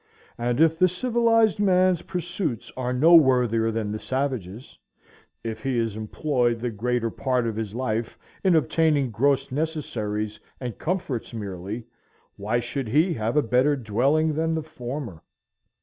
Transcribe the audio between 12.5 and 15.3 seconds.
should he have a better dwelling than the former?